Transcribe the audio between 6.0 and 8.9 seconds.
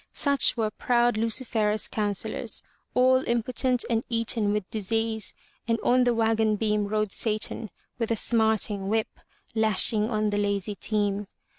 the wagon beam rode Satan with a smarting